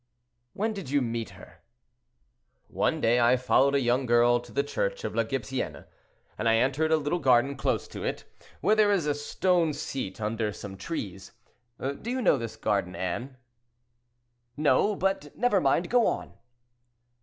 [0.53, 1.59] "When did you meet her?"
[2.69, 5.85] "One day I followed a young girl to the church of La Gypecienne,
[6.39, 8.23] and I entered a little garden close to it,
[8.61, 11.33] where there is a stone seat under some trees.
[11.79, 13.37] Do you know this garden, Anne?"
[14.57, 16.33] "No; but never mind—go on."